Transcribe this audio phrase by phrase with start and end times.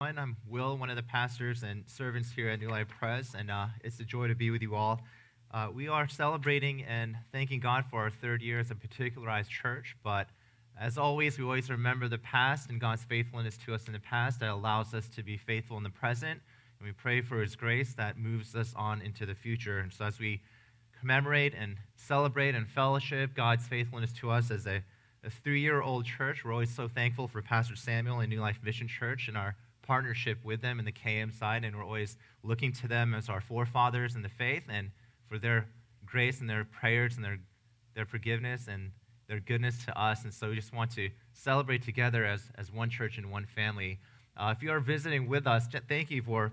[0.00, 3.66] I'm Will, one of the pastors and servants here at New Life Press, and uh,
[3.82, 5.00] it's a joy to be with you all.
[5.50, 9.96] Uh, we are celebrating and thanking God for our third year as a particularized church,
[10.04, 10.28] but
[10.80, 14.38] as always, we always remember the past and God's faithfulness to us in the past
[14.38, 16.40] that allows us to be faithful in the present,
[16.78, 19.80] and we pray for His grace that moves us on into the future.
[19.80, 20.40] And so, as we
[21.00, 24.80] commemorate and celebrate and fellowship God's faithfulness to us as a,
[25.24, 28.60] a three year old church, we're always so thankful for Pastor Samuel and New Life
[28.62, 29.56] Mission Church and our
[29.88, 33.40] partnership with them in the KM side, and we're always looking to them as our
[33.40, 34.90] forefathers in the faith and
[35.26, 35.66] for their
[36.04, 37.38] grace and their prayers and their,
[37.94, 38.92] their forgiveness and
[39.28, 40.24] their goodness to us.
[40.24, 43.98] And so we just want to celebrate together as, as one church and one family.
[44.36, 46.52] Uh, if you are visiting with us, thank you for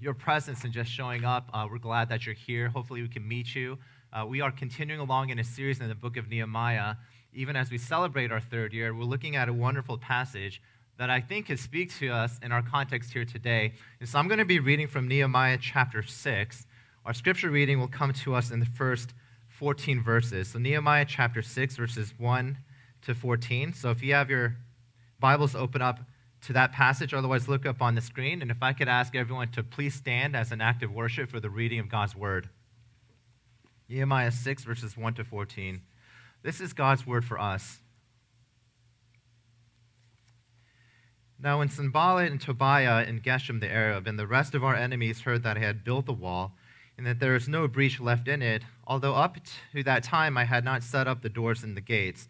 [0.00, 1.50] your presence and just showing up.
[1.52, 2.68] Uh, we're glad that you're here.
[2.68, 3.78] Hopefully, we can meet you.
[4.12, 6.94] Uh, we are continuing along in a series in the book of Nehemiah.
[7.32, 10.62] Even as we celebrate our third year, we're looking at a wonderful passage
[10.98, 13.72] that I think can speak to us in our context here today.
[14.00, 16.66] And so I'm going to be reading from Nehemiah chapter 6.
[17.04, 19.12] Our scripture reading will come to us in the first
[19.48, 20.48] 14 verses.
[20.48, 22.58] So, Nehemiah chapter 6, verses 1
[23.02, 23.72] to 14.
[23.72, 24.56] So, if you have your
[25.20, 26.00] Bibles open up
[26.42, 28.42] to that passage, otherwise, look up on the screen.
[28.42, 31.40] And if I could ask everyone to please stand as an act of worship for
[31.40, 32.48] the reading of God's word.
[33.88, 35.82] Nehemiah 6, verses 1 to 14.
[36.42, 37.78] This is God's word for us.
[41.38, 45.22] Now, when Sanballat and Tobiah and Geshem the Arab and the rest of our enemies
[45.22, 46.54] heard that I had built the wall,
[46.96, 49.36] and that there is no breach left in it, although up
[49.72, 52.28] to that time I had not set up the doors and the gates,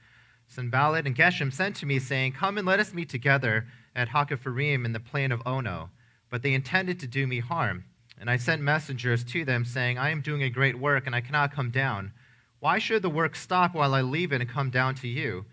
[0.49, 4.85] Sanballat and Geshem sent to me, saying, Come and let us meet together at Hakkephirim
[4.85, 5.91] in the plain of Ono.
[6.31, 7.85] But they intended to do me harm.
[8.19, 11.21] And I sent messengers to them, saying, I am doing a great work, and I
[11.21, 12.13] cannot come down.
[12.61, 15.45] Why should the work stop while I leave it and come down to you?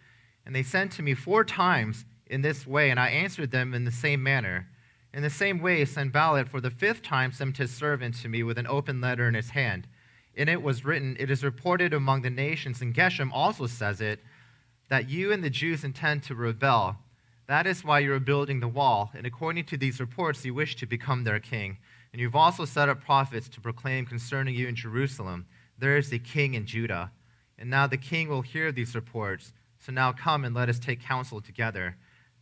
[0.45, 3.83] And they sent to me four times, in this way, and I answered them in
[3.83, 4.67] the same manner.
[5.13, 8.57] In the same way, Sanballat for the fifth time sent his servant to me with
[8.57, 9.85] an open letter in his hand.
[10.33, 14.21] In it was written, It is reported among the nations, and Geshem also says it,
[14.87, 16.97] that you and the Jews intend to rebel.
[17.47, 20.77] That is why you are building the wall, and according to these reports, you wish
[20.77, 21.79] to become their king.
[22.13, 26.19] And you've also set up prophets to proclaim concerning you in Jerusalem, There is a
[26.19, 27.11] king in Judah.
[27.57, 29.51] And now the king will hear these reports.
[29.79, 31.97] So now come and let us take counsel together.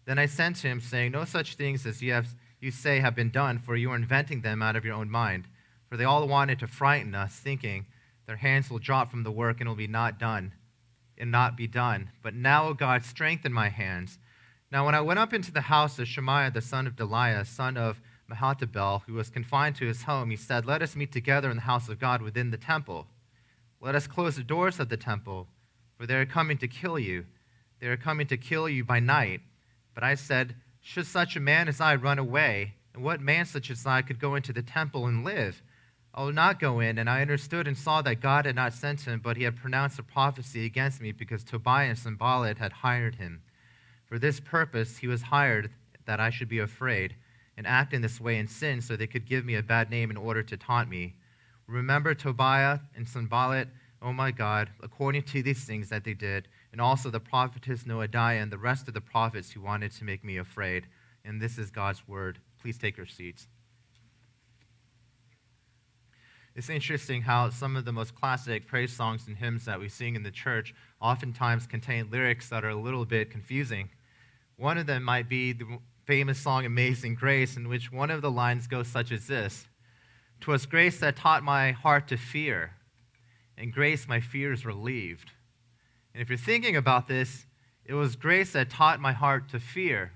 [0.10, 3.14] Then I sent to him, saying, No such things as you, have, you say have
[3.14, 5.48] been done, for you are inventing them out of your own mind.
[5.88, 7.86] For they all wanted to frighten us, thinking,
[8.26, 10.54] Their hands will drop from the work and will be not done,
[11.16, 12.10] and not be done.
[12.24, 14.18] But now, O God, strengthen my hands.
[14.72, 17.78] Now, when I went up into the house of Shemaiah, the son of Delaiah, son
[17.78, 21.58] of Mehetabel, who was confined to his home, he said, Let us meet together in
[21.58, 23.06] the house of God within the temple.
[23.80, 25.46] Let us close the doors of the temple,
[26.00, 27.26] for they are coming to kill you.
[27.80, 29.42] They are coming to kill you by night
[30.00, 32.76] but I said, Should such a man as I run away?
[32.94, 35.62] And what man such as I could go into the temple and live?
[36.14, 36.98] I will not go in.
[36.98, 40.00] And I understood and saw that God had not sent him, but he had pronounced
[40.00, 43.42] a prophecy against me because Tobiah and Sanballat had hired him.
[44.06, 45.70] For this purpose he was hired,
[46.06, 47.18] that I should be afraid
[47.58, 50.10] and act in this way and sin, so they could give me a bad name
[50.10, 51.16] in order to taunt me.
[51.68, 53.68] Remember Tobiah and Sanballat,
[54.02, 58.42] oh my God, according to these things that they did and also the prophetess Noadiah
[58.42, 60.88] and the rest of the prophets who wanted to make me afraid.
[61.26, 62.40] And this is God's word.
[62.62, 63.48] Please take your seats.
[66.56, 70.16] It's interesting how some of the most classic praise songs and hymns that we sing
[70.16, 73.90] in the church oftentimes contain lyrics that are a little bit confusing.
[74.58, 78.32] One of them might be the famous song Amazing Grace, in which one of the
[78.32, 79.68] lines goes such as this
[80.42, 82.72] Twas grace that taught my heart to fear,
[83.58, 85.32] and grace my fears relieved.
[86.20, 87.46] And if you're thinking about this,
[87.86, 90.12] it was grace that taught my heart to fear.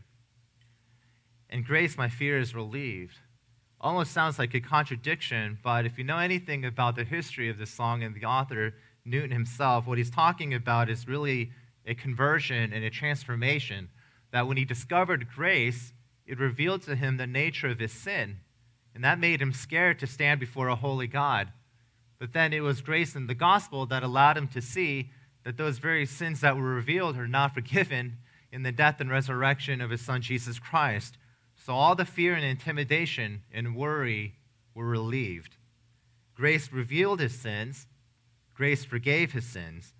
[1.49, 3.19] And grace, my fear is relieved.
[3.79, 7.69] Almost sounds like a contradiction, but if you know anything about the history of this
[7.69, 8.73] song and the author,
[9.05, 11.51] Newton himself, what he's talking about is really
[11.87, 13.87] a conversion and a transformation.
[14.33, 15.93] That when he discovered grace,
[16.25, 18.39] it revealed to him the nature of his sin.
[18.93, 21.53] And that made him scared to stand before a holy God.
[22.19, 25.09] But then it was grace in the gospel that allowed him to see
[25.43, 28.17] that those very sins that were revealed are not forgiven
[28.51, 31.17] in the death and resurrection of his son Jesus Christ.
[31.55, 34.35] So all the fear and intimidation and worry
[34.73, 35.57] were relieved.
[36.35, 37.87] Grace revealed his sins,
[38.53, 39.93] grace forgave his sins.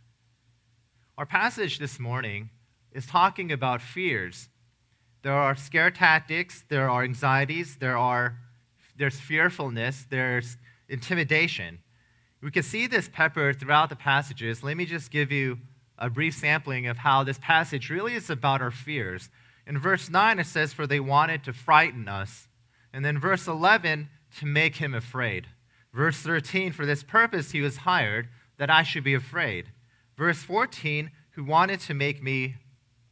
[1.18, 2.50] Our passage this morning
[2.92, 4.50] is talking about fears.
[5.22, 8.40] There are scare tactics, there are anxieties, there are
[8.96, 10.58] there's fearfulness, there's
[10.88, 11.80] intimidation.
[12.44, 14.64] We can see this peppered throughout the passages.
[14.64, 15.60] Let me just give you
[15.98, 19.30] a brief sampling of how this passage really is about our fears.
[19.66, 22.50] In verse 9, it says, For they wanted to frighten us.
[22.92, 24.10] And then verse 11,
[24.40, 25.48] to make him afraid.
[25.94, 29.70] Verse 13, For this purpose he was hired, that I should be afraid.
[30.18, 32.56] Verse 14, Who wanted to make me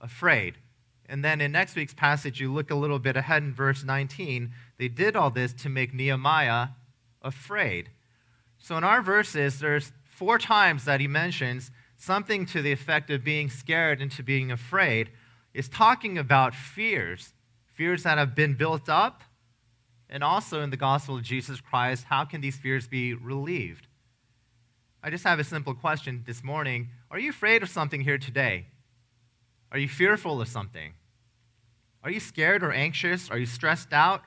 [0.01, 0.55] afraid.
[1.07, 4.51] And then in next week's passage, you look a little bit ahead in verse 19.
[4.77, 6.69] They did all this to make Nehemiah
[7.21, 7.91] afraid.
[8.63, 13.23] So in our verses, there's four times that he mentions something to the effect of
[13.23, 15.09] being scared into being afraid.
[15.51, 17.33] Is talking about fears,
[17.73, 19.23] fears that have been built up,
[20.09, 23.87] and also in the gospel of Jesus Christ, how can these fears be relieved?
[25.03, 26.89] I just have a simple question this morning.
[27.09, 28.67] Are you afraid of something here today?
[29.71, 30.93] Are you fearful of something?
[32.03, 33.29] Are you scared or anxious?
[33.31, 34.21] Are you stressed out?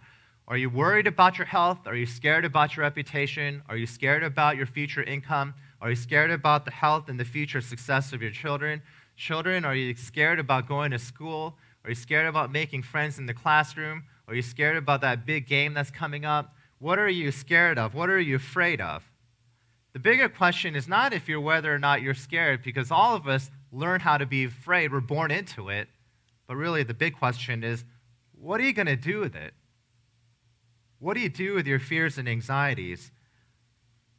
[0.46, 1.87] Are you worried about your health?
[1.87, 3.62] Are you scared about your reputation?
[3.67, 5.55] Are you scared about your future income?
[5.81, 8.82] Are you scared about the health and the future success of your children?
[9.17, 11.56] Children, are you scared about going to school?
[11.82, 14.05] Are you scared about making friends in the classroom?
[14.29, 16.55] Are you scared about that big game that's coming up?
[16.79, 17.94] What are you scared of?
[17.94, 19.02] What are you afraid of?
[19.94, 23.26] The bigger question is not if you're whether or not you're scared, because all of
[23.26, 24.93] us learn how to be afraid.
[24.93, 25.88] We're born into it.
[26.46, 27.85] But really, the big question is
[28.35, 29.55] what are you going to do with it?
[31.04, 33.10] What do you do with your fears and anxieties?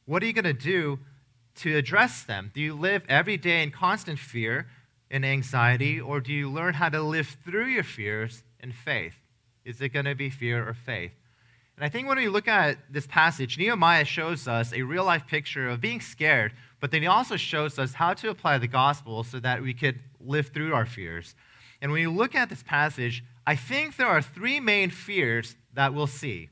[0.05, 0.99] What are you going to do
[1.55, 2.51] to address them?
[2.53, 4.67] Do you live every day in constant fear
[5.09, 9.15] and anxiety, or do you learn how to live through your fears in faith?
[9.65, 11.13] Is it going to be fear or faith?
[11.75, 15.25] And I think when we look at this passage, Nehemiah shows us a real life
[15.25, 19.23] picture of being scared, but then he also shows us how to apply the gospel
[19.23, 21.33] so that we could live through our fears.
[21.81, 25.91] And when you look at this passage, I think there are three main fears that
[25.91, 26.49] we'll see.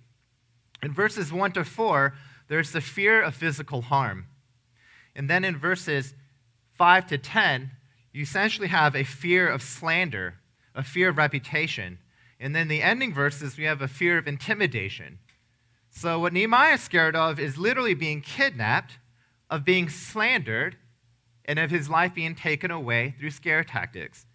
[0.83, 2.13] In verses 1 to 4,
[2.50, 4.25] there's the fear of physical harm.
[5.15, 6.13] And then in verses
[6.74, 7.71] 5 to 10,
[8.12, 10.35] you essentially have a fear of slander,
[10.75, 12.00] a fear of reputation.
[12.39, 15.19] And then the ending verses, we have a fear of intimidation.
[15.89, 18.97] So, what Nehemiah is scared of is literally being kidnapped,
[19.50, 20.75] of being slandered,
[21.45, 24.25] and of his life being taken away through scare tactics.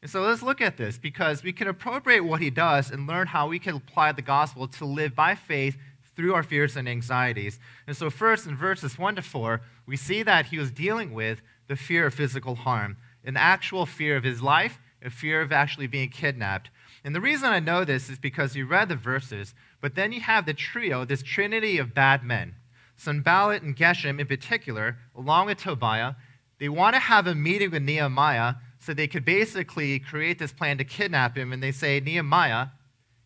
[0.00, 3.26] And so let's look at this because we can appropriate what he does and learn
[3.26, 5.76] how we can apply the gospel to live by faith
[6.18, 7.60] through our fears and anxieties.
[7.86, 11.40] And so, first, in verses 1 to 4, we see that he was dealing with
[11.68, 15.86] the fear of physical harm, an actual fear of his life, a fear of actually
[15.86, 16.70] being kidnapped.
[17.04, 20.20] And the reason I know this is because you read the verses, but then you
[20.20, 22.56] have the trio, this trinity of bad men.
[22.96, 26.14] Sanballat and Geshem, in particular, along with Tobiah,
[26.58, 30.78] they want to have a meeting with Nehemiah so they could basically create this plan
[30.78, 31.52] to kidnap him.
[31.52, 32.68] And they say, Nehemiah,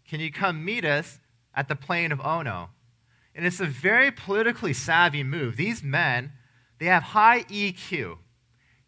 [0.07, 1.21] can you come meet us
[1.55, 2.69] at the plain of Ono?
[3.35, 5.57] And it's a very politically savvy move.
[5.57, 6.33] These men,
[6.79, 8.19] they have high EQ.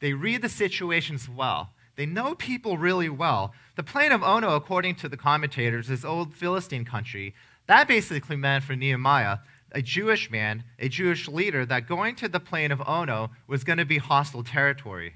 [0.00, 1.70] They read the situations well.
[1.96, 3.54] They know people really well.
[3.76, 7.34] The plain of Ono, according to the commentators, is old Philistine country.
[7.66, 9.38] That basically meant for Nehemiah,
[9.72, 13.78] a Jewish man, a Jewish leader, that going to the plain of Ono was going
[13.78, 15.14] to be hostile territory.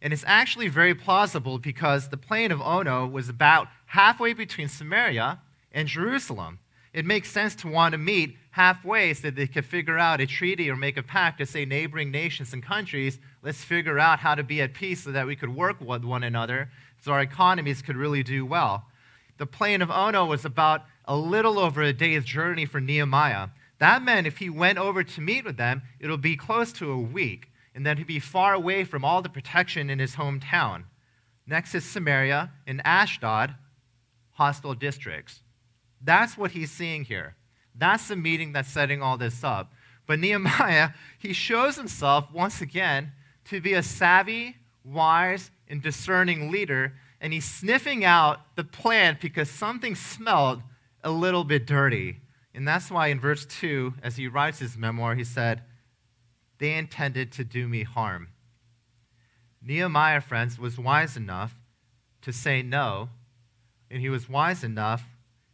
[0.00, 5.40] And it's actually very plausible because the plain of Ono was about halfway between Samaria
[5.72, 6.60] and Jerusalem.
[6.92, 10.68] It makes sense to want to meet halfway so they could figure out a treaty
[10.68, 14.42] or make a pact to say neighboring nations and countries, let's figure out how to
[14.42, 16.68] be at peace so that we could work with one another
[17.00, 18.86] so our economies could really do well.
[19.36, 23.50] The plain of Ono was about a little over a day's journey for Nehemiah.
[23.78, 26.98] That meant if he went over to meet with them, it'll be close to a
[26.98, 30.82] week, and then he'd be far away from all the protection in his hometown.
[31.46, 33.54] Next is Samaria and Ashdod,
[34.32, 35.42] hostile districts.
[36.02, 37.36] That's what he's seeing here.
[37.78, 39.72] That's the meeting that's setting all this up.
[40.06, 43.12] But Nehemiah, he shows himself once again
[43.46, 49.50] to be a savvy, wise, and discerning leader, and he's sniffing out the plant because
[49.50, 50.62] something smelled
[51.02, 52.20] a little bit dirty.
[52.54, 55.62] And that's why in verse 2, as he writes his memoir, he said,
[56.58, 58.28] They intended to do me harm.
[59.62, 61.54] Nehemiah, friends, was wise enough
[62.22, 63.10] to say no,
[63.90, 65.04] and he was wise enough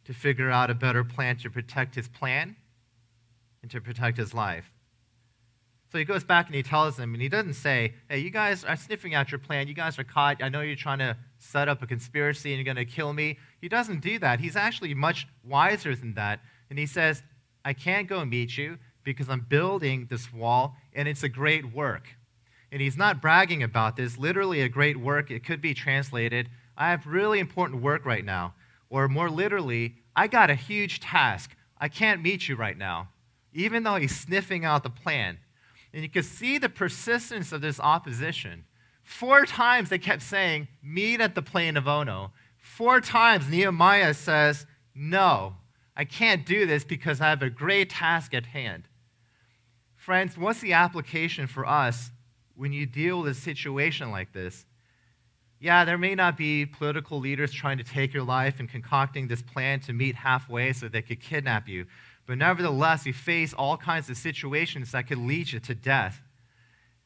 [0.05, 2.57] to figure out a better plan to protect his plan
[3.63, 4.73] and to protect his life.
[5.91, 8.65] So he goes back and he tells them, and he doesn't say, Hey, you guys
[8.65, 9.69] are sniffing out your plan.
[9.69, 10.43] You guys are caught.
[10.43, 13.39] I know you're trying to set up a conspiracy and you're going to kill me.
[13.61, 14.41] He doesn't do that.
[14.41, 16.41] He's actually much wiser than that.
[16.69, 17.23] And he says,
[17.65, 22.09] I can't go meet you because I'm building this wall and it's a great work.
[22.73, 25.31] And he's not bragging about this, literally a great work.
[25.31, 28.55] It could be translated, I have really important work right now.
[28.91, 31.57] Or more literally, I got a huge task.
[31.79, 33.09] I can't meet you right now.
[33.53, 35.39] Even though he's sniffing out the plan.
[35.93, 38.65] And you can see the persistence of this opposition.
[39.03, 42.33] Four times they kept saying, Meet at the plain of Ono.
[42.57, 45.57] Four times Nehemiah says, No,
[45.97, 48.85] I can't do this because I have a great task at hand.
[49.95, 52.11] Friends, what's the application for us
[52.57, 54.67] when you deal with a situation like this?
[55.65, 59.41] Yeah, there may not be political leaders trying to take your life and concocting this
[59.41, 61.87] plan to meet halfway so they could kidnap you.
[62.27, 66.21] But nevertheless, you face all kinds of situations that could lead you to death.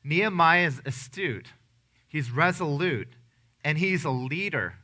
[0.02, 1.52] Nehemiah is astute,
[2.08, 3.06] he's resolute,
[3.62, 4.74] and he's a leader.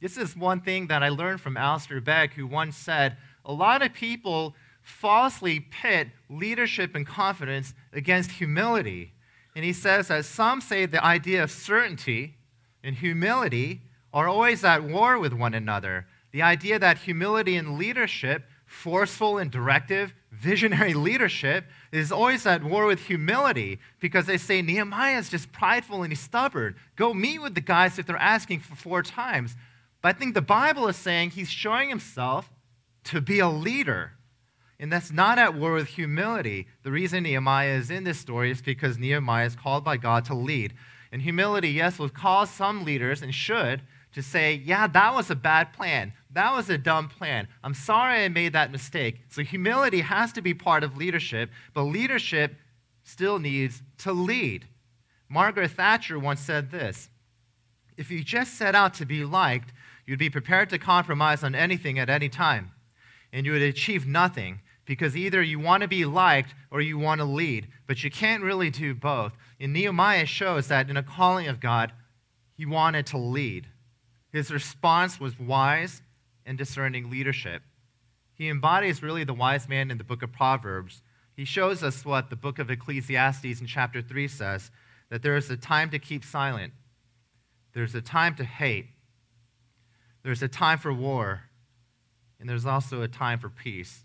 [0.00, 3.82] This is one thing that I learned from Alistair Begg, who once said a lot
[3.82, 9.12] of people falsely pit leadership and confidence against humility.
[9.54, 12.35] And he says that some say the idea of certainty
[12.86, 13.82] and humility
[14.14, 16.06] are always at war with one another.
[16.30, 22.86] The idea that humility and leadership, forceful and directive, visionary leadership, is always at war
[22.86, 26.76] with humility because they say Nehemiah is just prideful and he's stubborn.
[26.94, 29.56] Go meet with the guys if they're asking for four times.
[30.00, 32.52] But I think the Bible is saying he's showing himself
[33.04, 34.12] to be a leader.
[34.78, 36.68] And that's not at war with humility.
[36.84, 40.34] The reason Nehemiah is in this story is because Nehemiah is called by God to
[40.34, 40.74] lead.
[41.12, 43.82] And humility, yes, will cause some leaders, and should,
[44.12, 46.12] to say, yeah, that was a bad plan.
[46.30, 47.48] That was a dumb plan.
[47.62, 49.20] I'm sorry I made that mistake.
[49.28, 52.56] So humility has to be part of leadership, but leadership
[53.04, 54.66] still needs to lead.
[55.28, 57.08] Margaret Thatcher once said this
[57.96, 59.72] If you just set out to be liked,
[60.06, 62.72] you'd be prepared to compromise on anything at any time,
[63.32, 67.20] and you would achieve nothing because either you want to be liked or you want
[67.20, 69.34] to lead, but you can't really do both.
[69.58, 71.92] And Nehemiah shows that in a calling of God,
[72.56, 73.68] he wanted to lead.
[74.32, 76.02] His response was wise
[76.44, 77.62] and discerning leadership.
[78.34, 81.02] He embodies really the wise man in the book of Proverbs.
[81.34, 84.70] He shows us what the book of Ecclesiastes in chapter 3 says
[85.10, 86.72] that there is a time to keep silent,
[87.72, 88.88] there's a time to hate,
[90.22, 91.42] there's a time for war,
[92.40, 94.04] and there's also a time for peace.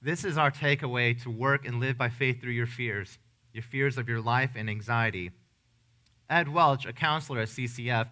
[0.00, 3.18] This is our takeaway to work and live by faith through your fears,
[3.52, 5.30] your fears of your life and anxiety.
[6.28, 8.08] Ed Welch, a counselor at CCEF,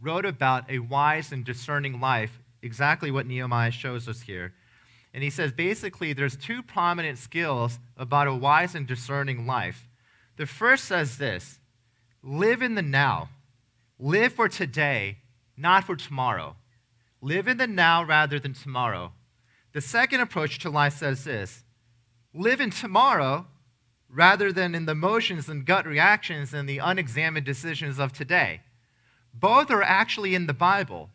[0.00, 4.54] wrote about a wise and discerning life, exactly what Nehemiah shows us here.
[5.12, 9.88] And he says basically there's two prominent skills about a wise and discerning life.
[10.36, 11.58] The first says this
[12.22, 13.28] live in the now,
[13.98, 15.18] live for today,
[15.56, 16.56] not for tomorrow.
[17.22, 19.12] Live in the now rather than tomorrow.
[19.72, 21.64] The second approach to life says this
[22.32, 23.46] live in tomorrow
[24.12, 28.60] rather than in the emotions and gut reactions and the unexamined decisions of today.
[29.32, 31.10] Both are actually in the Bible.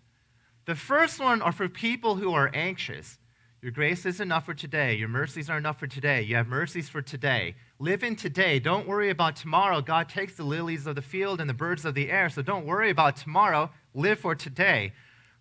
[0.65, 3.19] The first one are for people who are anxious.
[3.61, 4.95] Your grace is enough for today.
[4.95, 6.21] Your mercies are enough for today.
[6.21, 7.55] You have mercies for today.
[7.79, 8.59] Live in today.
[8.59, 9.81] Don't worry about tomorrow.
[9.81, 12.29] God takes the lilies of the field and the birds of the air.
[12.29, 13.71] So don't worry about tomorrow.
[13.93, 14.93] Live for today.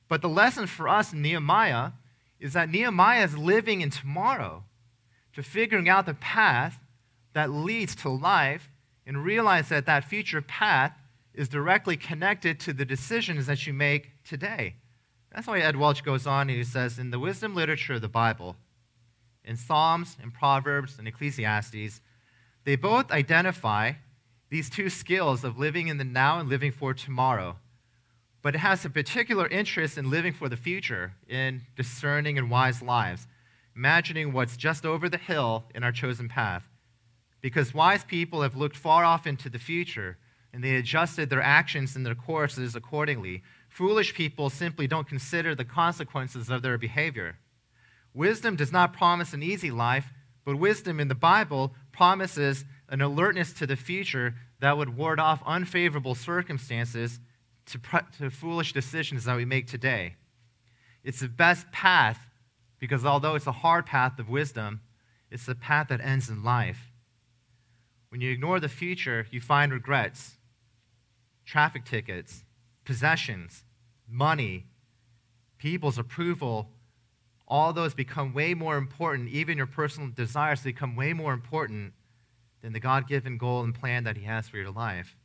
[0.09, 1.93] But the lesson for us in Nehemiah
[2.41, 4.65] is that Nehemiah is living in tomorrow
[5.35, 6.81] to figuring out the path
[7.35, 8.71] that leads to life
[9.07, 10.93] and realize that that future path
[11.35, 14.77] is directly connected to the decisions that you make today.
[15.33, 18.09] That's why Ed Welch goes on and he says in the wisdom literature of the
[18.09, 18.57] Bible,
[19.45, 22.01] in Psalms and Proverbs and Ecclesiastes,
[22.65, 23.93] they both identify
[24.49, 27.57] these two skills of living in the now and living for tomorrow
[28.45, 32.83] but it has a particular interest in living for the future, in discerning and wise
[32.83, 33.27] lives,
[33.75, 36.63] imagining what's just over the hill in our chosen path.
[37.45, 40.17] Because wise people have looked far off into the future
[40.55, 43.43] and they adjusted their actions and their courses accordingly.
[43.69, 47.37] Foolish people simply don't consider the consequences of their behavior.
[48.15, 50.07] Wisdom does not promise an easy life,
[50.47, 55.43] but wisdom in the Bible promises an alertness to the future that would ward off
[55.45, 57.21] unfavorable circumstances
[57.67, 57.79] to,
[58.17, 60.15] to foolish decisions that we make today.
[61.03, 62.27] It's the best path
[62.79, 64.81] because although it's a hard path of wisdom,
[65.31, 66.91] it's the path that ends in life.
[68.15, 70.37] When you ignore the future, you find regrets,
[71.45, 72.45] traffic tickets,
[72.85, 73.65] possessions,
[74.09, 74.67] money,
[75.59, 76.71] people's approval.
[77.49, 79.31] All those become way more important.
[79.31, 81.93] Even your personal desires become way more important
[82.63, 85.17] than the God given goal and plan that He has for your life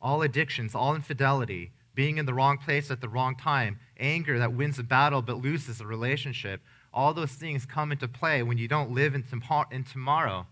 [0.00, 4.54] all addictions, all infidelity, being in the wrong place at the wrong time, anger that
[4.54, 6.62] wins a battle but loses a relationship,
[6.94, 9.24] all those things come into play when you don't live in,
[9.70, 10.46] in tomorrow.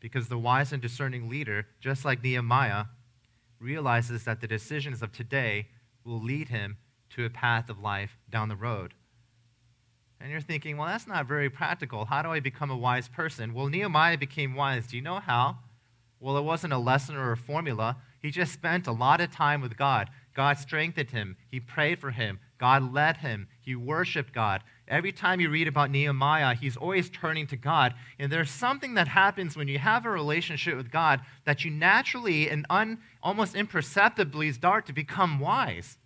[0.00, 2.84] Because the wise and discerning leader, just like Nehemiah,
[3.60, 5.68] realizes that the decisions of today
[6.04, 6.76] will lead him
[7.10, 8.94] to a path of life down the road.
[10.20, 12.04] And you're thinking, well, that's not very practical.
[12.04, 13.54] How do I become a wise person?
[13.54, 14.88] Well, Nehemiah became wise.
[14.88, 15.58] Do you know how?
[16.20, 17.96] Well, it wasn't a lesson or a formula.
[18.20, 20.10] He just spent a lot of time with God.
[20.34, 21.36] God strengthened him.
[21.48, 22.40] He prayed for him.
[22.58, 23.46] God led him.
[23.60, 24.62] He worshiped God.
[24.88, 27.94] Every time you read about Nehemiah, he's always turning to God.
[28.18, 32.48] And there's something that happens when you have a relationship with God that you naturally
[32.48, 35.98] and un, almost imperceptibly start to become wise.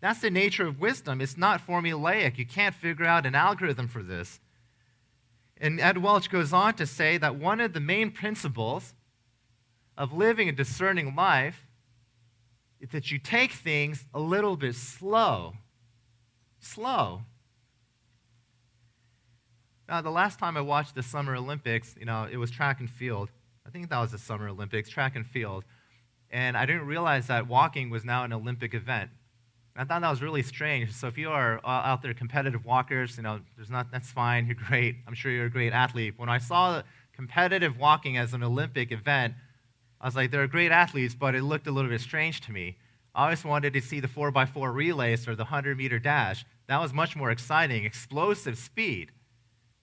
[0.00, 1.20] That's the nature of wisdom.
[1.20, 2.38] It's not formulaic.
[2.38, 4.38] You can't figure out an algorithm for this.
[5.60, 8.94] And Ed Welch goes on to say that one of the main principles
[9.96, 11.66] of living a discerning life
[12.80, 15.54] is that you take things a little bit slow.
[16.60, 17.22] Slow.
[19.88, 22.90] Now, the last time I watched the Summer Olympics, you know, it was track and
[22.90, 23.30] field.
[23.66, 25.64] I think that was the Summer Olympics, track and field.
[26.30, 29.10] And I didn't realize that walking was now an Olympic event.
[29.74, 30.92] I thought that was really strange.
[30.92, 34.46] So if you are uh, out there competitive walkers, you know, there's not that's fine.
[34.46, 34.96] You're great.
[35.06, 36.14] I'm sure you're a great athlete.
[36.16, 36.82] When I saw
[37.14, 39.34] competitive walking as an Olympic event,
[40.00, 42.76] I was like, they're great athletes, but it looked a little bit strange to me.
[43.14, 46.44] I always wanted to see the 4x4 relays or the 100 meter dash.
[46.66, 49.12] That was much more exciting, explosive speed.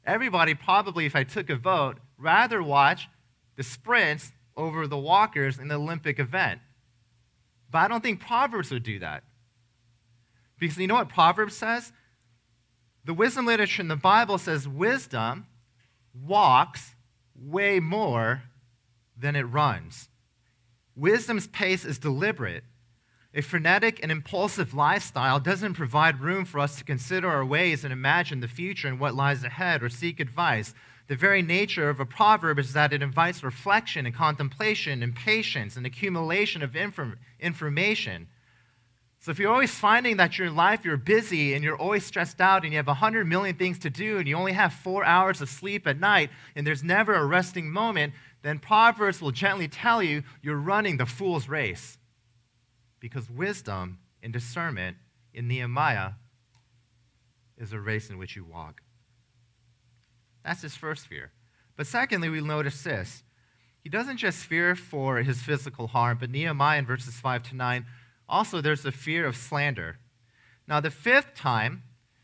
[0.05, 3.09] Everybody probably, if I took a vote, rather watch
[3.55, 6.61] the sprints over the walkers in the Olympic event.
[7.71, 9.23] But I don't think Proverbs would do that.
[10.59, 11.91] Because you know what Proverbs says?
[13.03, 15.47] The wisdom literature in the Bible says wisdom
[16.13, 16.95] walks
[17.35, 18.43] way more
[19.17, 20.09] than it runs.
[20.95, 22.63] Wisdom's pace is deliberate.
[23.37, 27.91] A frenetic and impulsive lifestyle doesn't provide room for us to consider our ways and
[27.91, 30.73] imagine the future and what lies ahead or seek advice.
[31.07, 35.75] The very nature of a proverb is that it invites reflection and contemplation and patience
[35.75, 38.27] and accumulation of inform- information.
[39.19, 42.63] So if you're always finding that your life you're busy and you're always stressed out
[42.63, 45.49] and you have 100 million things to do and you only have four hours of
[45.49, 48.13] sleep at night and there's never a resting moment,
[48.43, 51.97] then Proverbs will gently tell you you're running the fool's race.
[53.05, 54.97] Because wisdom and discernment
[55.31, 56.13] in Nehemiah
[57.55, 58.81] is a race in which you walk.
[60.43, 61.31] That's his first fear.
[61.77, 63.21] But secondly, we notice this.
[63.83, 67.85] He doesn't just fear for his physical harm, but Nehemiah in verses 5 to 9
[68.27, 69.99] also, there's the fear of slander.
[70.67, 71.83] Now, the fifth time,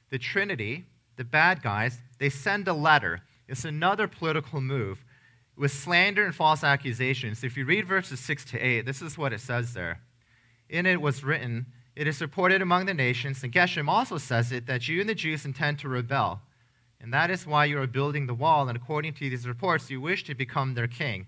[0.10, 3.22] the Trinity, the bad guys, they send a letter.
[3.48, 5.06] It's another political move
[5.56, 7.44] with slander and false accusations.
[7.44, 10.02] If you read verses 6 to 8, this is what it says there.
[10.72, 11.66] In it was written,
[11.98, 15.14] It is reported among the nations, and Geshem also says it, that you and the
[15.14, 16.42] Jews intend to rebel.
[17.02, 20.00] And that is why you are building the wall, and according to these reports, you
[20.00, 21.28] wish to become their king.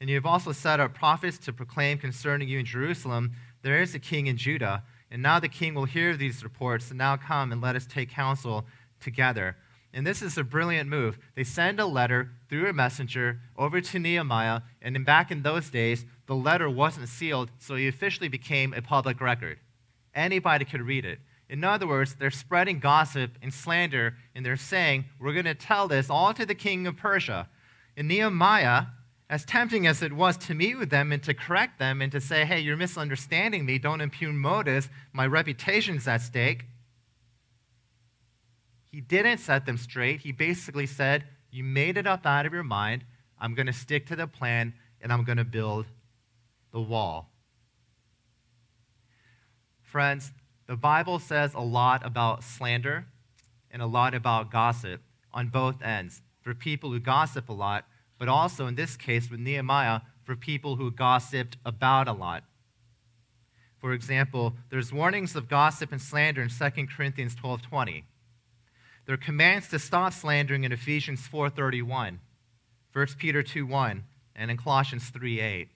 [0.00, 3.94] And you have also set up prophets to proclaim concerning you in Jerusalem there is
[3.94, 7.52] a king in Judah, and now the king will hear these reports, and now come
[7.52, 8.66] and let us take counsel
[9.00, 9.56] together.
[9.94, 11.18] And this is a brilliant move.
[11.36, 15.70] They send a letter through a messenger over to Nehemiah, and in back in those
[15.70, 19.60] days, the letter wasn't sealed, so it officially became a public record.
[20.12, 21.20] Anybody could read it.
[21.48, 25.86] In other words, they're spreading gossip and slander, and they're saying, We're going to tell
[25.86, 27.48] this all to the king of Persia.
[27.96, 28.86] And Nehemiah
[29.30, 32.20] as tempting as it was to meet with them and to correct them and to
[32.20, 36.66] say, hey, you're misunderstanding me, don't impugn motives, my reputation's at stake,
[38.94, 40.20] he didn't set them straight.
[40.20, 43.04] He basically said, You made it up out of your mind.
[43.40, 45.86] I'm going to stick to the plan and I'm going to build
[46.70, 47.28] the wall.
[49.82, 50.30] Friends,
[50.68, 53.06] the Bible says a lot about slander
[53.68, 55.00] and a lot about gossip
[55.32, 56.22] on both ends.
[56.40, 60.76] For people who gossip a lot, but also in this case with Nehemiah for people
[60.76, 62.44] who gossiped about a lot.
[63.78, 68.04] For example, there's warnings of gossip and slander in 2 Corinthians 12:20.
[69.06, 72.20] There are commands to stop slandering in Ephesians 4:31,
[72.92, 75.68] 1 Peter 2:1, and in Colossians 3:8.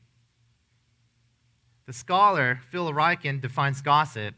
[1.86, 4.34] The scholar Phil Ryken defines gossip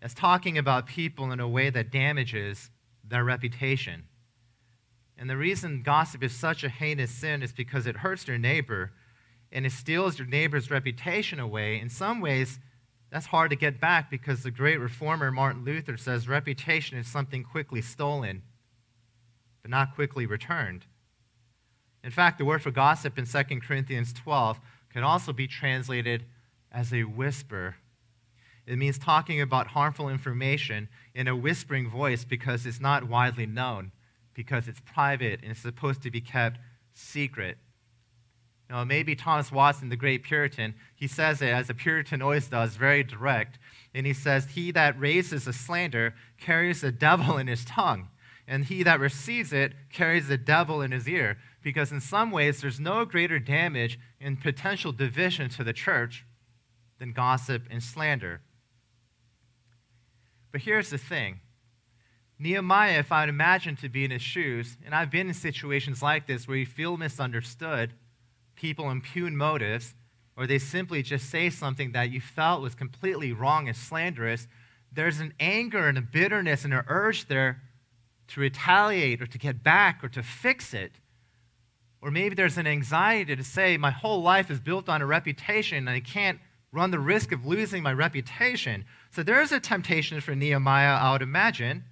[0.00, 2.70] as talking about people in a way that damages
[3.04, 4.08] their reputation.
[5.16, 8.92] And the reason gossip is such a heinous sin is because it hurts your neighbor
[9.52, 11.78] and it steals your neighbor's reputation away.
[11.78, 12.58] In some ways,
[13.12, 17.44] that's hard to get back because the great reformer Martin Luther says reputation is something
[17.44, 18.40] quickly stolen,
[19.60, 20.86] but not quickly returned.
[22.02, 24.58] In fact, the word for gossip in 2 Corinthians 12
[24.90, 26.24] can also be translated
[26.72, 27.76] as a whisper.
[28.66, 33.92] It means talking about harmful information in a whispering voice because it's not widely known
[34.32, 36.58] because it's private and it's supposed to be kept
[36.94, 37.58] secret.
[38.72, 42.76] Now, maybe Thomas Watson, the great Puritan, he says it as a Puritan always does,
[42.76, 43.58] very direct.
[43.92, 48.08] And he says, He that raises a slander carries the devil in his tongue,
[48.48, 51.36] and he that receives it carries the devil in his ear.
[51.62, 56.24] Because in some ways, there's no greater damage and potential division to the church
[56.98, 58.40] than gossip and slander.
[60.50, 61.40] But here's the thing
[62.38, 66.00] Nehemiah, if I would imagine to be in his shoes, and I've been in situations
[66.02, 67.92] like this where you feel misunderstood,
[68.54, 69.94] people impugn motives,
[70.36, 74.46] or they simply just say something that you felt was completely wrong and slanderous,
[74.90, 77.62] there's an anger and a bitterness and an urge there
[78.28, 80.92] to retaliate or to get back or to fix it.
[82.00, 85.78] Or maybe there's an anxiety to say, my whole life is built on a reputation
[85.78, 86.40] and I can't
[86.72, 88.84] run the risk of losing my reputation.
[89.10, 91.84] So there's a temptation for Nehemiah, I would imagine.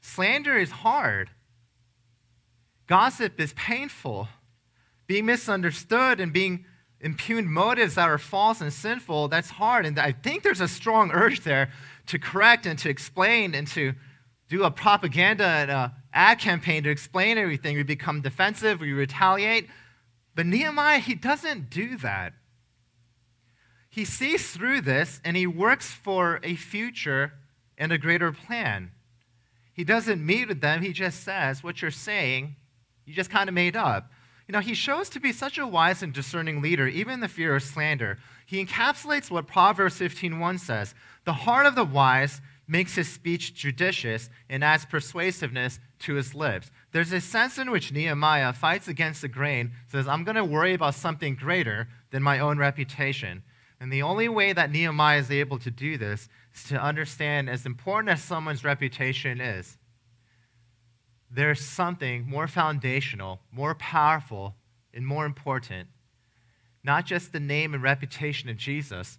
[0.00, 1.30] Slander is hard,
[2.88, 4.28] gossip is painful.
[5.06, 6.64] Being misunderstood and being
[7.00, 9.84] impugned motives that are false and sinful, that's hard.
[9.84, 11.70] And I think there's a strong urge there
[12.06, 13.94] to correct and to explain and to
[14.48, 17.76] do a propaganda and a ad campaign to explain everything.
[17.76, 19.68] We become defensive, we retaliate.
[20.34, 22.34] But Nehemiah, he doesn't do that.
[23.88, 27.34] He sees through this and he works for a future
[27.76, 28.92] and a greater plan.
[29.74, 32.56] He doesn't meet with them, he just says, What you're saying,
[33.04, 34.10] you just kind of made up.
[34.52, 37.28] You know, he shows to be such a wise and discerning leader, even in the
[37.28, 38.18] fear of slander.
[38.44, 40.94] He encapsulates what Proverbs 15:1 says.
[41.24, 46.70] The heart of the wise makes his speech judicious and adds persuasiveness to his lips.
[46.90, 50.74] There's a sense in which Nehemiah fights against the grain, says, I'm going to worry
[50.74, 53.44] about something greater than my own reputation.
[53.80, 57.64] And the only way that Nehemiah is able to do this is to understand, as
[57.64, 59.78] important as someone's reputation is,
[61.34, 64.54] there's something more foundational, more powerful,
[64.92, 65.88] and more important.
[66.84, 69.18] Not just the name and reputation of Jesus,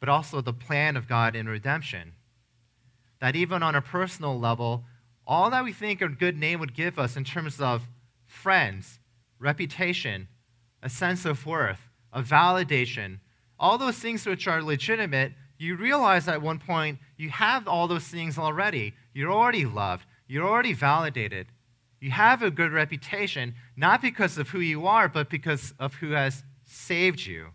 [0.00, 2.12] but also the plan of God in redemption.
[3.20, 4.84] That even on a personal level,
[5.26, 7.88] all that we think a good name would give us in terms of
[8.26, 8.98] friends,
[9.38, 10.28] reputation,
[10.82, 13.20] a sense of worth, a validation,
[13.58, 18.04] all those things which are legitimate, you realize at one point you have all those
[18.04, 18.92] things already.
[19.14, 20.04] You're already loved.
[20.26, 21.46] You're already validated.
[22.04, 26.10] You have a good reputation, not because of who you are, but because of who
[26.10, 27.52] has saved you.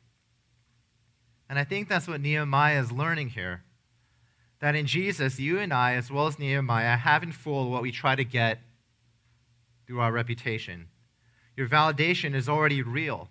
[1.48, 3.62] And I think that's what Nehemiah is learning here.
[4.60, 7.92] That in Jesus, you and I, as well as Nehemiah, have in full what we
[7.92, 8.58] try to get
[9.86, 10.88] through our reputation.
[11.56, 13.30] Your validation is already real.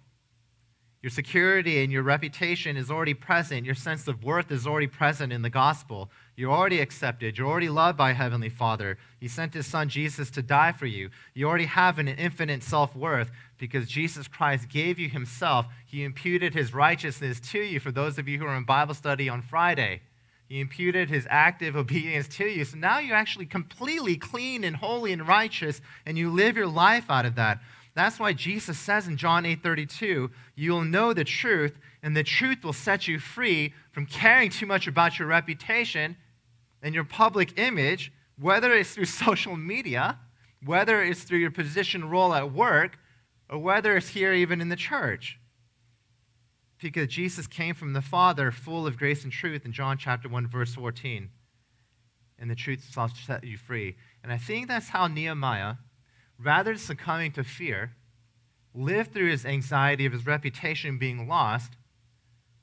[1.02, 3.66] Your security and your reputation is already present.
[3.66, 6.12] Your sense of worth is already present in the gospel.
[6.38, 7.36] You're already accepted.
[7.36, 8.96] You're already loved by Heavenly Father.
[9.18, 11.10] He sent His Son Jesus to die for you.
[11.34, 15.66] You already have an infinite self worth because Jesus Christ gave you Himself.
[15.84, 19.28] He imputed His righteousness to you for those of you who are in Bible study
[19.28, 20.00] on Friday.
[20.48, 22.64] He imputed His active obedience to you.
[22.64, 27.10] So now you're actually completely clean and holy and righteous, and you live your life
[27.10, 27.58] out of that.
[27.94, 32.72] That's why Jesus says in John 8:32, "You'll know the truth, and the truth will
[32.72, 36.16] set you free from caring too much about your reputation
[36.82, 40.18] and your public image, whether it's through social media,
[40.64, 42.98] whether it's through your position role at work,
[43.48, 45.38] or whether it's here even in the church."
[46.80, 50.46] Because Jesus came from the Father, full of grace and truth in John chapter 1
[50.46, 51.30] verse 14.
[52.38, 53.96] And the truth shall set you free.
[54.22, 55.74] And I think that's how Nehemiah
[56.38, 57.92] rather than succumbing to fear,
[58.74, 61.72] lived through his anxiety of his reputation being lost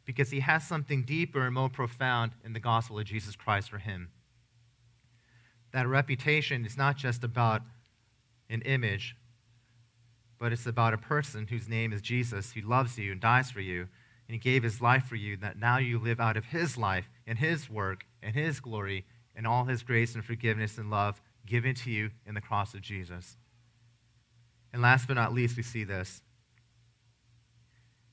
[0.05, 3.79] because he has something deeper and more profound in the gospel of Jesus Christ for
[3.79, 4.09] him.
[5.73, 7.61] That reputation is not just about
[8.49, 9.15] an image,
[10.37, 13.61] but it's about a person whose name is Jesus, who loves you and dies for
[13.61, 13.81] you,
[14.27, 17.09] and he gave his life for you, that now you live out of his life
[17.25, 21.75] and his work and his glory and all his grace and forgiveness and love given
[21.75, 23.37] to you in the cross of Jesus.
[24.73, 26.21] And last but not least, we see this.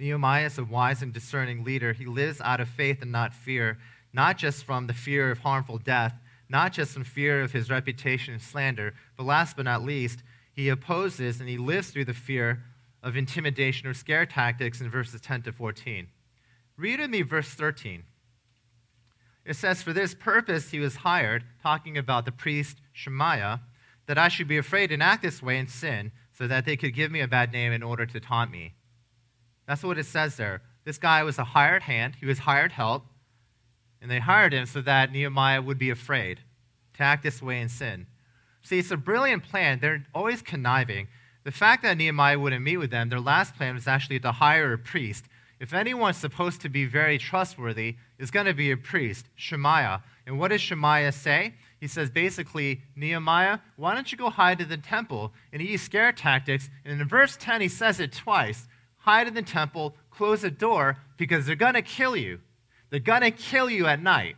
[0.03, 1.93] Nehemiah is a wise and discerning leader.
[1.93, 3.79] He lives out of faith and not fear,
[4.13, 8.35] not just from the fear of harmful death, not just from fear of his reputation
[8.35, 12.65] and slander, but last but not least, he opposes and he lives through the fear
[13.01, 16.09] of intimidation or scare tactics in verses 10 to 14.
[16.77, 18.03] Read with me verse 13.
[19.45, 23.61] It says, For this purpose he was hired, talking about the priest Shemaiah,
[24.07, 26.93] that I should be afraid and act this way and sin so that they could
[26.93, 28.75] give me a bad name in order to taunt me.
[29.67, 30.63] That's what it says there.
[30.85, 33.05] This guy was a hired hand, he was hired help,
[34.01, 36.41] and they hired him so that Nehemiah would be afraid
[36.95, 38.07] to act this way in sin.
[38.63, 39.79] See, it's a brilliant plan.
[39.81, 41.09] They're always conniving.
[41.45, 44.73] The fact that Nehemiah wouldn't meet with them, their last plan was actually to hire
[44.73, 45.25] a priest.
[45.61, 50.03] If anyone's supposed to be very trustworthy, it's going to be a priest, Shemaiah.
[50.27, 51.55] And what does Shemaiah say?
[51.83, 55.33] he says basically, Nehemiah, why don't you go hide in the temple?
[55.53, 56.71] And he uses scare tactics.
[56.85, 58.69] And in verse 10, he says it twice
[59.03, 62.41] hide in the temple, close the door, because they're going to kill you.
[62.91, 64.37] They're going to kill you at night.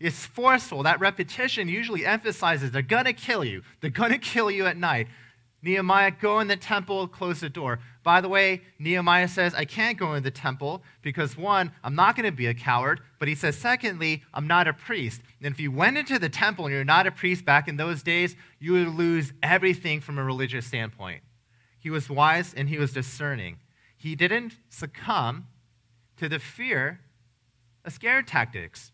[0.00, 0.82] It's forceful.
[0.82, 3.62] That repetition usually emphasizes they're going to kill you.
[3.80, 5.08] They're going to kill you at night.
[5.62, 7.78] Nehemiah, go in the temple, close the door.
[8.02, 12.16] By the way, Nehemiah says, I can't go in the temple because, one, I'm not
[12.16, 13.00] going to be a coward.
[13.18, 15.22] But he says, secondly, I'm not a priest.
[15.40, 18.02] And if you went into the temple and you're not a priest back in those
[18.02, 21.22] days, you would lose everything from a religious standpoint.
[21.78, 23.56] He was wise and he was discerning.
[24.04, 25.46] He didn't succumb
[26.18, 27.00] to the fear
[27.86, 28.92] of scare tactics.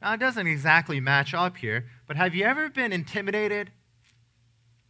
[0.00, 3.72] Now, it doesn't exactly match up here, but have you ever been intimidated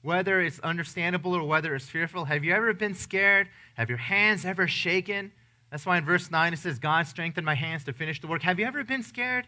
[0.02, 2.26] whether it's understandable or whether it's fearful.
[2.26, 3.48] Have you ever been scared?
[3.74, 5.32] Have your hands ever shaken?
[5.70, 8.42] That's why in verse 9 it says, God strengthened my hands to finish the work.
[8.42, 9.46] Have you ever been scared?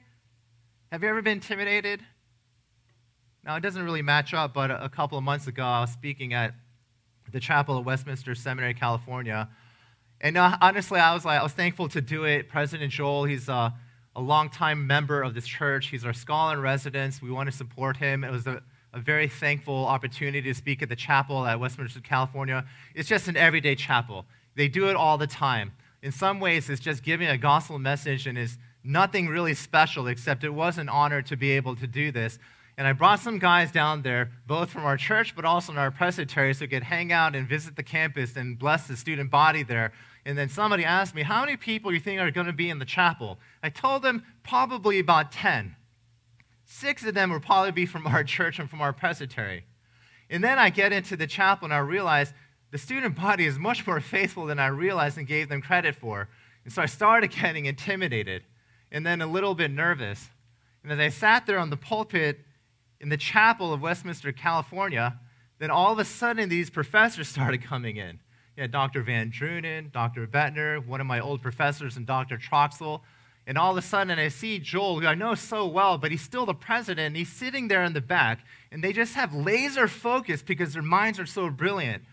[0.90, 2.02] Have you ever been intimidated?
[3.44, 6.34] Now, it doesn't really match up, but a couple of months ago, I was speaking
[6.34, 6.52] at
[7.32, 9.48] the chapel at Westminster Seminary, California.
[10.20, 12.48] And uh, honestly, I was like, I was thankful to do it.
[12.48, 13.74] President Joel, he's a,
[14.14, 15.88] a longtime member of this church.
[15.88, 17.22] He's our scholar in residence.
[17.22, 18.24] We want to support him.
[18.24, 18.62] It was a
[18.92, 22.64] a very thankful opportunity to speak at the chapel at Westminster, California.
[22.94, 24.26] It's just an everyday chapel.
[24.56, 25.72] They do it all the time.
[26.02, 30.42] In some ways, it's just giving a gospel message and is nothing really special, except
[30.42, 32.38] it was an honor to be able to do this.
[32.76, 35.90] And I brought some guys down there, both from our church, but also in our
[35.90, 39.62] presbytery, so we could hang out and visit the campus and bless the student body
[39.62, 39.92] there.
[40.24, 42.78] And then somebody asked me, How many people you think are going to be in
[42.78, 43.38] the chapel?
[43.62, 45.76] I told them probably about 10.
[46.64, 49.64] Six of them will probably be from our church and from our presbytery.
[50.30, 52.32] And then I get into the chapel and I realize
[52.70, 56.28] the student body is much more faithful than I realized and gave them credit for.
[56.64, 58.44] And so I started getting intimidated
[58.92, 60.30] and then a little bit nervous.
[60.82, 62.40] And as I sat there on the pulpit
[63.00, 65.18] in the chapel of Westminster, California,
[65.58, 68.20] then all of a sudden these professors started coming in.
[68.56, 69.02] You had Dr.
[69.02, 70.26] Van Drunen, Dr.
[70.26, 72.36] Bettner, one of my old professors, and Dr.
[72.36, 73.00] Troxel.
[73.46, 76.20] And all of a sudden, I see Joel, who I know so well, but he's
[76.20, 77.06] still the president.
[77.08, 80.82] And he's sitting there in the back, and they just have laser focus because their
[80.82, 82.04] minds are so brilliant.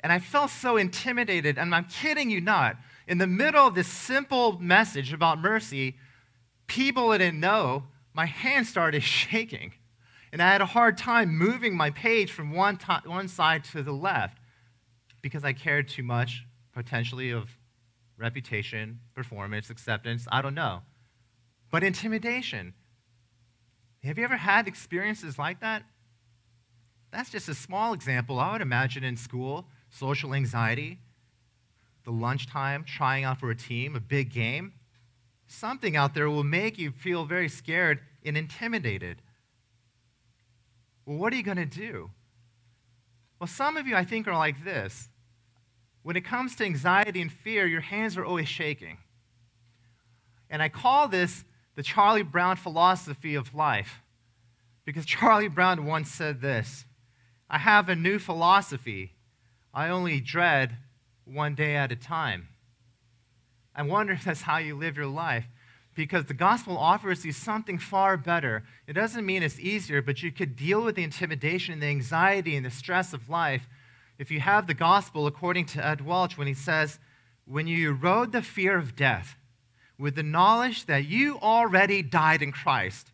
[0.00, 2.76] And I felt so intimidated, and I'm kidding you not.
[3.08, 5.96] In the middle of this simple message about mercy,
[6.66, 9.72] people I didn't know, my hand started shaking.
[10.32, 13.82] And I had a hard time moving my page from one, to- one side to
[13.82, 14.38] the left
[15.22, 17.56] because I cared too much, potentially, of
[18.18, 20.82] reputation, performance, acceptance, I don't know.
[21.70, 22.74] But intimidation.
[24.04, 25.82] Have you ever had experiences like that?
[27.10, 28.38] That's just a small example.
[28.38, 30.98] I would imagine in school, social anxiety,
[32.04, 34.74] the lunchtime, trying out for a team, a big game.
[35.48, 39.22] Something out there will make you feel very scared and intimidated.
[41.06, 42.10] Well, what are you going to do?
[43.40, 45.08] Well, some of you, I think, are like this
[46.02, 48.98] when it comes to anxiety and fear, your hands are always shaking.
[50.48, 54.02] And I call this the Charlie Brown philosophy of life
[54.84, 56.84] because Charlie Brown once said this
[57.50, 59.14] I have a new philosophy.
[59.74, 60.76] I only dread
[61.24, 62.48] one day at a time.
[63.74, 65.46] I wonder if that's how you live your life
[65.96, 68.62] because the gospel offers you something far better.
[68.86, 72.54] It doesn't mean it's easier, but you could deal with the intimidation and the anxiety
[72.54, 73.66] and the stress of life
[74.18, 76.98] if you have the gospel according to Ed Welch when he says,
[77.44, 79.36] When you erode the fear of death
[79.98, 83.12] with the knowledge that you already died in Christ,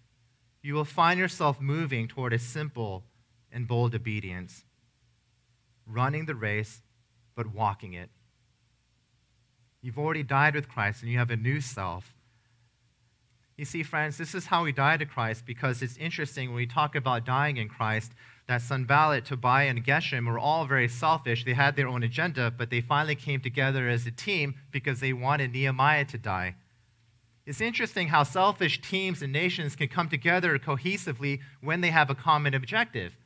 [0.63, 3.05] you will find yourself moving toward a simple
[3.51, 4.65] and bold obedience,
[5.87, 6.83] running the race,
[7.35, 8.11] but walking it.
[9.81, 12.15] You've already died with Christ and you have a new self.
[13.57, 16.67] You see, friends, this is how we die to Christ because it's interesting when we
[16.67, 18.13] talk about dying in Christ
[18.49, 21.45] that Sanballat, Tobiah, and Geshem were all very selfish.
[21.45, 25.13] They had their own agenda, but they finally came together as a team because they
[25.13, 26.57] wanted Nehemiah to die.
[27.45, 32.15] It's interesting how selfish teams and nations can come together cohesively when they have a
[32.15, 33.17] common objective.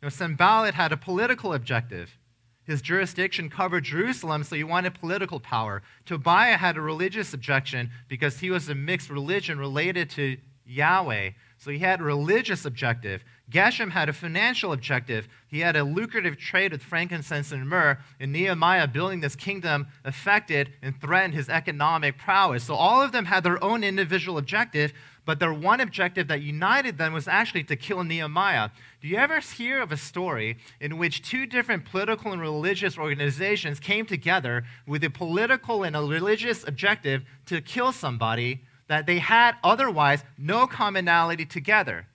[0.00, 2.18] You know, Sanballat had a political objective.
[2.66, 5.82] His jurisdiction covered Jerusalem, so he wanted political power.
[6.04, 11.30] Tobiah had a religious objection because he was a mixed religion related to Yahweh.
[11.58, 13.24] So he had a religious objective.
[13.50, 15.28] Geshem had a financial objective.
[15.46, 20.72] He had a lucrative trade with frankincense and myrrh, and Nehemiah building this kingdom affected
[20.82, 22.64] and threatened his economic prowess.
[22.64, 24.92] So all of them had their own individual objective,
[25.26, 28.70] but their one objective that united them was actually to kill Nehemiah.
[29.02, 33.80] Do you ever hear of a story in which two different political and religious organizations
[33.80, 39.56] came together with a political and a religious objective to kill somebody that they had
[39.64, 42.06] otherwise no commonality together?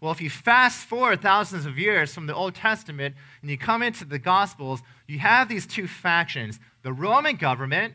[0.00, 3.82] Well, if you fast forward thousands of years from the Old Testament and you come
[3.82, 7.94] into the Gospels, you have these two factions the Roman government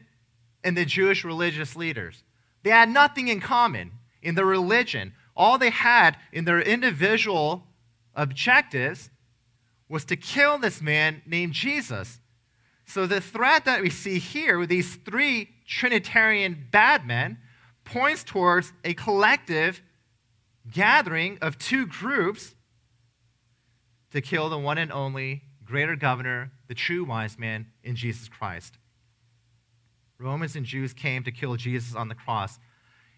[0.63, 2.23] and the Jewish religious leaders.
[2.63, 5.13] They had nothing in common in their religion.
[5.36, 7.67] All they had in their individual
[8.15, 9.10] objectives
[9.88, 12.19] was to kill this man named Jesus.
[12.86, 17.38] So the threat that we see here with these three Trinitarian bad men
[17.86, 19.82] points towards a collective
[20.71, 22.55] gathering of two groups
[24.12, 28.77] to kill the one and only greater governor, the true wise man in Jesus Christ.
[30.17, 32.60] Romans and Jews came to kill Jesus on the cross.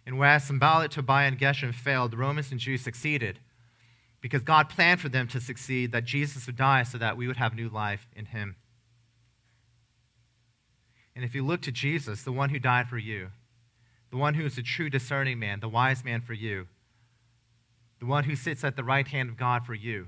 [0.05, 3.39] And whereas Sanballat, Tobiah, and Geshem failed, the Romans and Jews succeeded
[4.21, 7.37] because God planned for them to succeed, that Jesus would die so that we would
[7.37, 8.55] have new life in him.
[11.15, 13.29] And if you look to Jesus, the one who died for you,
[14.11, 16.67] the one who is the true discerning man, the wise man for you,
[17.99, 20.07] the one who sits at the right hand of God for you,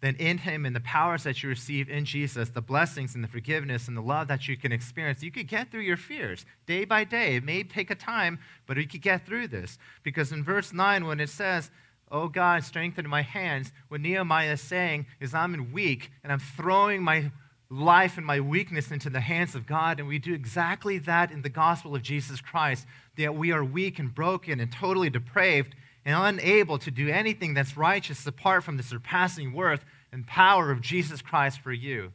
[0.00, 3.28] then in him and the powers that you receive in Jesus, the blessings and the
[3.28, 6.84] forgiveness and the love that you can experience, you could get through your fears day
[6.84, 7.36] by day.
[7.36, 9.78] It may take a time, but you could get through this.
[10.02, 11.70] Because in verse 9, when it says,
[12.10, 17.02] Oh God, strengthen my hands, what Nehemiah is saying is, I'm weak and I'm throwing
[17.02, 17.32] my
[17.70, 19.98] life and my weakness into the hands of God.
[19.98, 23.98] And we do exactly that in the gospel of Jesus Christ, that we are weak
[23.98, 28.82] and broken and totally depraved and unable to do anything that's righteous apart from the
[28.82, 32.12] surpassing worth and power of Jesus Christ for you.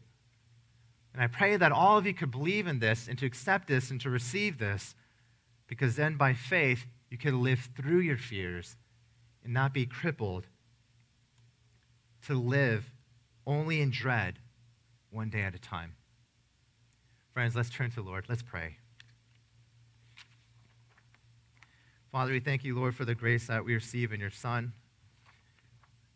[1.14, 3.90] And I pray that all of you could believe in this and to accept this
[3.90, 4.96] and to receive this,
[5.68, 8.78] because then by faith you can live through your fears
[9.44, 10.46] and not be crippled
[12.28, 12.92] to live
[13.48, 14.36] only in dread
[15.10, 15.96] one day at a time.
[17.34, 18.26] Friends, let's turn to the Lord.
[18.30, 18.78] Let's pray.
[22.12, 24.74] Father, we thank you, Lord, for the grace that we receive in your Son.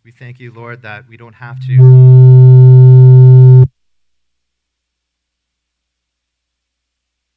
[0.03, 3.65] We thank you, Lord, that we don't have to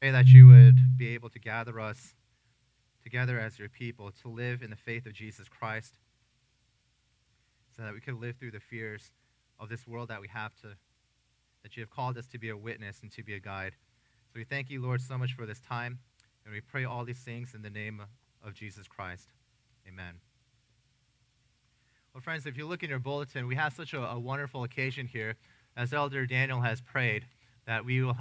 [0.01, 2.15] pray that you would be able to gather us
[3.03, 5.93] together as your people to live in the faith of Jesus Christ
[7.75, 9.11] so that we could live through the fears
[9.59, 10.69] of this world that we have to
[11.61, 13.73] that you have called us to be a witness and to be a guide.
[14.33, 15.99] So we thank you, Lord, so much for this time,
[16.43, 18.01] and we pray all these things in the name
[18.43, 19.33] of Jesus Christ.
[19.87, 20.15] Amen.
[22.13, 25.05] Well, friends, if you look in your bulletin, we have such a, a wonderful occasion
[25.05, 25.35] here,
[25.75, 27.25] as Elder Daniel has prayed,
[27.67, 28.13] that we will